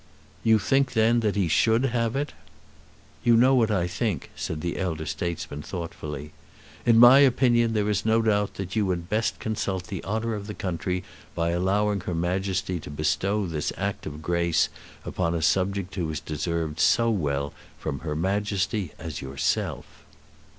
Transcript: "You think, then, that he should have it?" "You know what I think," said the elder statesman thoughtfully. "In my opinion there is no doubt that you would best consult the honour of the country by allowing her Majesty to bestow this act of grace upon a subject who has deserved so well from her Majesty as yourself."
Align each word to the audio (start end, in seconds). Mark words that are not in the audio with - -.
"You 0.43 0.57
think, 0.57 0.93
then, 0.93 1.19
that 1.19 1.35
he 1.35 1.47
should 1.47 1.85
have 1.93 2.15
it?" 2.15 2.33
"You 3.23 3.37
know 3.37 3.53
what 3.53 3.69
I 3.69 3.85
think," 3.85 4.31
said 4.35 4.61
the 4.61 4.79
elder 4.79 5.05
statesman 5.05 5.61
thoughtfully. 5.61 6.31
"In 6.87 6.97
my 6.97 7.19
opinion 7.19 7.73
there 7.73 7.87
is 7.87 8.03
no 8.03 8.19
doubt 8.23 8.55
that 8.55 8.75
you 8.75 8.87
would 8.87 9.09
best 9.11 9.37
consult 9.37 9.83
the 9.83 10.03
honour 10.03 10.33
of 10.33 10.47
the 10.47 10.55
country 10.55 11.03
by 11.35 11.51
allowing 11.51 11.99
her 11.99 12.15
Majesty 12.15 12.79
to 12.79 12.89
bestow 12.89 13.45
this 13.45 13.71
act 13.77 14.07
of 14.07 14.23
grace 14.23 14.69
upon 15.05 15.35
a 15.35 15.41
subject 15.43 15.93
who 15.93 16.09
has 16.09 16.19
deserved 16.19 16.79
so 16.79 17.11
well 17.11 17.53
from 17.77 17.99
her 17.99 18.15
Majesty 18.15 18.93
as 18.97 19.21
yourself." 19.21 19.85